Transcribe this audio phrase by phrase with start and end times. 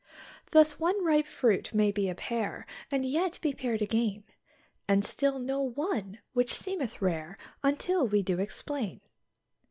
[0.49, 4.23] Thus, one ripe fruit may be a pear, and yet be pared again,
[4.87, 9.01] And still no one, which seemeth rare until we do explain.